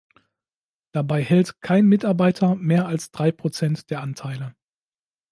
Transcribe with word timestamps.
Dabei 0.95 1.21
hält 1.23 1.61
kein 1.61 1.85
Mitarbeiter 1.85 2.55
mehr 2.55 2.87
als 2.87 3.11
drei 3.11 3.31
Prozent 3.31 3.91
der 3.91 4.01
Anteile. 4.01 4.55